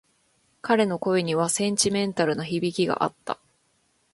[0.63, 3.37] 彼の声にはセンチメンタルな響きがあった。